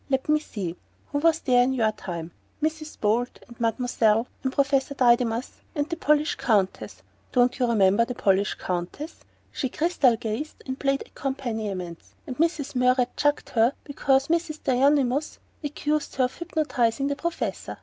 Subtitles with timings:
[0.09, 0.75] "Let me see
[1.11, 2.31] who was there in your time?
[2.59, 2.99] Mrs.
[2.99, 7.03] Bolt and Mademoiselle and Professor Didymus and the Polish Countess.
[7.31, 9.17] Don't you remember the Polish Countess?
[9.51, 12.73] She crystal gazed, and played accompaniments, and Mrs.
[12.75, 14.63] Murrett chucked her because Mrs.
[14.63, 17.77] Didymus accused her of hypnotizing the Professor.